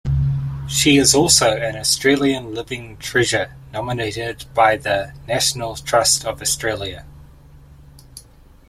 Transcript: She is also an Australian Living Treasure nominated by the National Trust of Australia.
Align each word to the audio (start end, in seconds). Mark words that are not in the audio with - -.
She 0.67 0.97
is 0.97 1.13
also 1.13 1.51
an 1.51 1.75
Australian 1.75 2.55
Living 2.55 2.97
Treasure 2.97 3.53
nominated 3.71 4.45
by 4.55 4.75
the 4.77 5.13
National 5.27 5.75
Trust 5.75 6.25
of 6.25 6.41
Australia. 6.41 7.05